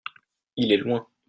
[0.55, 1.05] il est loin.